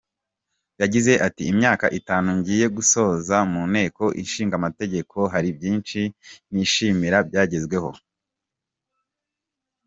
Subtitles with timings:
[0.81, 5.99] Yagize ati “Imyaka itanu ngiye gusoza mu Nteko Ishinga Amategeko hari byinshi
[6.51, 7.91] nishimira byagezweho.